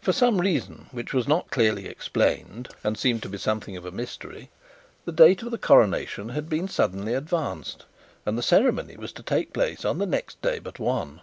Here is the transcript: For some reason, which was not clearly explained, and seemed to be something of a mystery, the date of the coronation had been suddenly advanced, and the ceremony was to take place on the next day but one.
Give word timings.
For 0.00 0.14
some 0.14 0.40
reason, 0.40 0.86
which 0.92 1.12
was 1.12 1.28
not 1.28 1.50
clearly 1.50 1.88
explained, 1.88 2.70
and 2.82 2.96
seemed 2.96 3.22
to 3.24 3.28
be 3.28 3.36
something 3.36 3.76
of 3.76 3.84
a 3.84 3.90
mystery, 3.90 4.48
the 5.04 5.12
date 5.12 5.42
of 5.42 5.50
the 5.50 5.58
coronation 5.58 6.30
had 6.30 6.48
been 6.48 6.68
suddenly 6.68 7.12
advanced, 7.12 7.84
and 8.24 8.38
the 8.38 8.42
ceremony 8.42 8.96
was 8.96 9.12
to 9.12 9.22
take 9.22 9.52
place 9.52 9.84
on 9.84 9.98
the 9.98 10.06
next 10.06 10.40
day 10.40 10.58
but 10.58 10.78
one. 10.78 11.20